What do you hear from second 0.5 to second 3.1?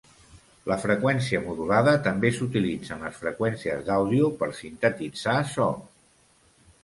La freqüència modulada també s'utilitza en